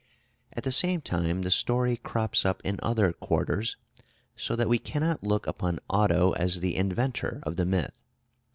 [0.57, 3.77] "At the same time the story crops up in other quarters;
[4.35, 8.01] so that we cannot look upon Otto as the inventor of the myth.